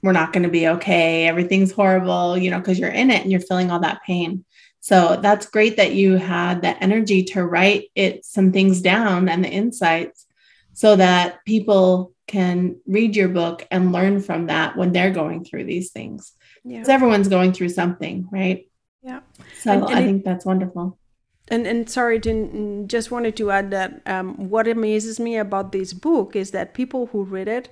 we're 0.00 0.12
not 0.12 0.32
going 0.32 0.44
to 0.44 0.48
be 0.48 0.68
okay. 0.68 1.26
Everything's 1.26 1.72
horrible, 1.72 2.38
you 2.38 2.50
know, 2.50 2.58
because 2.58 2.78
you're 2.78 2.88
in 2.88 3.10
it 3.10 3.22
and 3.22 3.30
you're 3.30 3.40
feeling 3.40 3.70
all 3.70 3.80
that 3.80 4.02
pain. 4.06 4.44
So 4.78 5.18
that's 5.20 5.50
great 5.50 5.76
that 5.76 5.92
you 5.92 6.14
had 6.14 6.62
the 6.62 6.80
energy 6.82 7.24
to 7.24 7.44
write 7.44 7.90
it 7.94 8.24
some 8.24 8.52
things 8.52 8.80
down 8.80 9.28
and 9.28 9.44
the 9.44 9.50
insights 9.50 10.24
so 10.72 10.96
that 10.96 11.44
people 11.44 12.14
can 12.28 12.76
read 12.86 13.16
your 13.16 13.28
book 13.28 13.66
and 13.72 13.92
learn 13.92 14.20
from 14.20 14.46
that 14.46 14.76
when 14.76 14.92
they're 14.92 15.10
going 15.10 15.44
through 15.44 15.64
these 15.64 15.90
things. 15.90 16.32
Because 16.64 16.88
yeah. 16.88 16.94
everyone's 16.94 17.28
going 17.28 17.52
through 17.52 17.70
something, 17.70 18.28
right? 18.30 18.68
Yeah. 19.02 19.20
So 19.58 19.72
and, 19.72 19.82
and 19.82 19.94
I 19.94 20.04
think 20.04 20.24
that's 20.24 20.46
wonderful. 20.46 20.96
And 21.50 21.66
and 21.66 21.90
sorry 21.90 22.20
to 22.20 22.84
just 22.86 23.10
wanted 23.10 23.36
to 23.36 23.50
add 23.50 23.70
that 23.72 24.02
um, 24.06 24.48
what 24.48 24.68
amazes 24.68 25.18
me 25.18 25.36
about 25.36 25.72
this 25.72 25.92
book 25.92 26.36
is 26.36 26.52
that 26.52 26.74
people 26.74 27.06
who 27.06 27.24
read 27.24 27.48
it, 27.48 27.68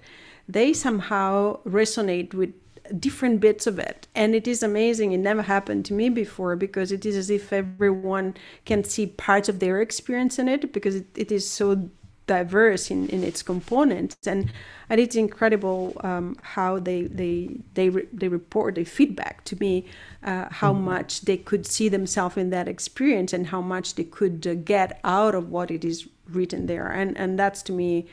they 0.49 0.73
somehow 0.73 1.61
resonate 1.65 2.35
with 2.35 2.53
different 2.99 3.41
bits 3.41 3.67
of 3.67 3.79
it. 3.79 4.09
And 4.15 4.35
it 4.35 4.49
is 4.49 4.63
amazing. 4.63 5.13
It 5.13 5.19
never 5.19 5.43
happened 5.43 5.85
to 5.87 5.95
me 5.95 6.09
before 6.09 6.57
because 6.57 6.93
it 6.93 7.05
is 7.05 7.17
as 7.17 7.31
if 7.31 7.53
everyone 7.53 8.35
can 8.65 8.85
see 8.85 9.07
parts 9.07 9.49
of 9.49 9.59
their 9.61 9.81
experience 9.81 10.39
in 10.39 10.49
it 10.49 10.73
because 10.73 10.97
it, 10.97 11.07
it 11.15 11.31
is 11.31 11.49
so 11.49 11.91
diverse 12.29 12.91
in, 12.91 13.09
in 13.09 13.25
its 13.25 13.43
components. 13.43 14.17
And 14.27 14.53
and 14.89 15.01
it's 15.01 15.17
incredible 15.17 16.01
um, 16.05 16.37
how 16.43 16.79
they 16.79 17.03
they 17.03 17.57
they 17.75 17.89
re- 17.91 18.09
they 18.13 18.29
report 18.29 18.77
they 18.77 18.85
feedback 18.85 19.45
to 19.45 19.57
me 19.57 19.85
uh, 20.23 20.47
how 20.51 20.73
mm-hmm. 20.73 20.85
much 20.85 21.23
they 21.23 21.37
could 21.37 21.67
see 21.67 21.89
themselves 21.89 22.37
in 22.37 22.51
that 22.51 22.69
experience 22.69 23.33
and 23.33 23.49
how 23.49 23.61
much 23.61 23.97
they 23.97 24.05
could 24.05 24.47
uh, 24.47 24.55
get 24.55 25.01
out 25.03 25.35
of 25.35 25.51
what 25.51 25.71
it 25.71 25.85
is 25.85 26.09
written 26.31 26.67
there. 26.67 26.87
And 26.87 27.19
and 27.19 27.39
that's 27.39 27.63
to 27.65 27.73
me 27.73 28.07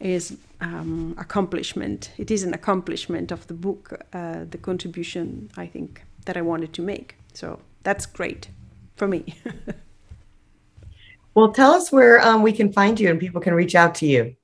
is 0.00 0.36
um, 0.60 1.14
accomplishment. 1.18 2.10
It 2.18 2.30
is 2.30 2.42
an 2.42 2.52
accomplishment 2.54 3.30
of 3.30 3.46
the 3.46 3.54
book 3.54 3.82
uh, 4.12 4.44
the 4.50 4.58
contribution 4.58 5.50
I 5.56 5.66
think 5.66 6.02
that 6.24 6.36
I 6.36 6.42
wanted 6.42 6.72
to 6.72 6.82
make. 6.82 7.14
So 7.34 7.60
that's 7.84 8.06
great 8.06 8.48
for 8.96 9.06
me 9.06 9.22
Well, 11.38 11.52
tell 11.52 11.70
us 11.70 11.92
where 11.92 12.20
um, 12.20 12.42
we 12.42 12.50
can 12.50 12.72
find 12.72 12.98
you 12.98 13.08
and 13.10 13.20
people 13.20 13.40
can 13.40 13.54
reach 13.54 13.76
out 13.76 13.94
to 14.00 14.06
you. 14.06 14.34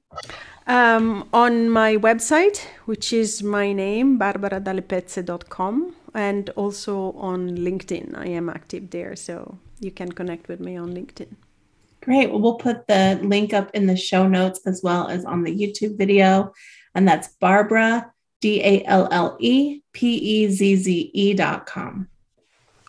Um, 0.68 1.28
on 1.32 1.68
my 1.68 1.96
website, 1.96 2.58
which 2.84 3.12
is 3.12 3.42
my 3.42 3.72
name, 3.72 4.16
barbaradallepezze.com, 4.16 5.96
and 6.14 6.50
also 6.50 7.10
on 7.30 7.58
LinkedIn. 7.58 8.16
I 8.16 8.28
am 8.28 8.48
active 8.48 8.90
there, 8.90 9.16
so 9.16 9.58
you 9.80 9.90
can 9.90 10.12
connect 10.12 10.46
with 10.46 10.60
me 10.60 10.76
on 10.76 10.94
LinkedIn. 10.94 11.34
Great. 12.00 12.30
Well, 12.30 12.40
we'll 12.40 12.58
put 12.68 12.86
the 12.86 13.18
link 13.24 13.52
up 13.52 13.72
in 13.74 13.86
the 13.88 13.96
show 13.96 14.28
notes 14.28 14.60
as 14.64 14.80
well 14.84 15.08
as 15.08 15.24
on 15.24 15.42
the 15.42 15.52
YouTube 15.52 15.98
video. 15.98 16.52
And 16.94 17.08
that's 17.08 17.26
Barbara, 17.40 18.12
D 18.40 18.62
A 18.62 18.84
L 18.84 19.08
L 19.10 19.36
E 19.40 19.80
P 19.92 20.14
E 20.14 20.48
Z 20.48 20.76
Z 20.76 21.10
E 21.12 21.34
dot 21.34 21.66
com. 21.66 22.06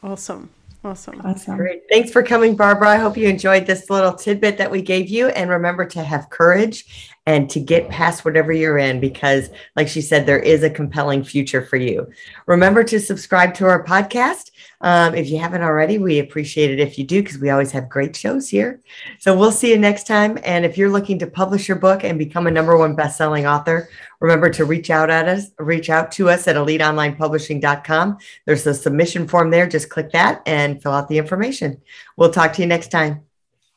Awesome. 0.03 0.51
Awesome. 0.85 1.19
Awesome. 1.25 1.57
Great. 1.57 1.81
Thanks 1.89 2.11
for 2.11 2.21
coming, 2.21 2.55
Barbara. 2.55 2.89
I 2.89 2.97
hope 2.97 3.17
you 3.17 3.27
enjoyed 3.27 3.65
this 3.65 3.89
little 3.89 4.13
tidbit 4.13 4.59
that 4.59 4.69
we 4.69 4.83
gave 4.83 5.09
you. 5.09 5.29
And 5.29 5.49
remember 5.49 5.83
to 5.83 6.03
have 6.03 6.29
courage 6.29 7.11
and 7.25 7.49
to 7.49 7.59
get 7.59 7.89
past 7.89 8.23
whatever 8.23 8.51
you're 8.51 8.77
in 8.77 8.99
because, 8.99 9.49
like 9.75 9.87
she 9.87 9.99
said, 9.99 10.27
there 10.27 10.37
is 10.37 10.61
a 10.61 10.69
compelling 10.69 11.23
future 11.23 11.65
for 11.65 11.77
you. 11.77 12.07
Remember 12.45 12.83
to 12.83 12.99
subscribe 12.99 13.55
to 13.55 13.65
our 13.65 13.83
podcast. 13.83 14.51
Um, 14.81 15.15
if 15.15 15.27
you 15.27 15.39
haven't 15.39 15.63
already, 15.63 15.97
we 15.97 16.19
appreciate 16.19 16.69
it 16.69 16.79
if 16.79 16.99
you 16.99 17.03
do 17.03 17.23
because 17.23 17.39
we 17.39 17.49
always 17.49 17.71
have 17.71 17.89
great 17.89 18.15
shows 18.15 18.47
here. 18.47 18.79
So 19.17 19.35
we'll 19.35 19.51
see 19.51 19.71
you 19.71 19.79
next 19.79 20.05
time. 20.05 20.37
And 20.43 20.65
if 20.65 20.77
you're 20.77 20.91
looking 20.91 21.17
to 21.17 21.25
publish 21.25 21.67
your 21.67 21.77
book 21.77 22.03
and 22.03 22.19
become 22.19 22.45
a 22.45 22.51
number 22.51 22.77
one 22.77 22.95
best-selling 22.95 23.47
author, 23.47 23.89
remember 24.25 24.49
to 24.49 24.65
reach 24.65 24.89
out 24.89 25.09
at 25.09 25.27
us, 25.27 25.51
reach 25.59 25.89
out 25.89 26.11
to 26.13 26.29
us 26.29 26.47
at 26.47 26.55
eliteonlinepublishing.com. 26.55 28.17
There's 28.45 28.65
a 28.65 28.73
submission 28.73 29.27
form 29.27 29.51
there. 29.51 29.67
Just 29.67 29.89
click 29.89 30.11
that 30.11 30.41
and 30.45 30.81
fill 30.81 30.93
out 30.93 31.07
the 31.07 31.19
information. 31.19 31.81
We'll 32.17 32.31
talk 32.31 32.53
to 32.53 32.61
you 32.61 32.67
next 32.67 32.89
time. 32.89 33.21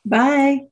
Bye. 0.05 0.67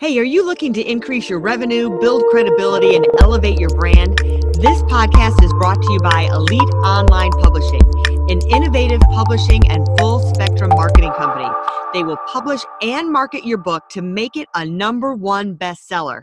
Hey, 0.00 0.18
are 0.18 0.24
you 0.24 0.46
looking 0.46 0.72
to 0.74 0.82
increase 0.82 1.28
your 1.28 1.40
revenue, 1.40 1.98
build 2.00 2.22
credibility, 2.30 2.96
and 2.96 3.06
elevate 3.20 3.58
your 3.58 3.68
brand? 3.70 4.16
This 4.54 4.80
podcast 4.84 5.42
is 5.44 5.52
brought 5.54 5.82
to 5.82 5.92
you 5.92 5.98
by 6.00 6.22
Elite 6.32 6.60
Online 6.84 7.32
Publishing, 7.32 7.82
an 8.30 8.40
innovative 8.48 9.00
publishing 9.12 9.68
and 9.70 9.86
full 9.98 10.20
spectrum 10.34 10.70
marketing 10.70 11.12
company. 11.18 11.48
They 11.92 12.02
will 12.02 12.16
publish 12.32 12.60
and 12.80 13.12
market 13.12 13.44
your 13.44 13.58
book 13.58 13.88
to 13.90 14.00
make 14.00 14.36
it 14.36 14.48
a 14.54 14.64
number 14.64 15.14
one 15.14 15.56
bestseller. 15.56 16.22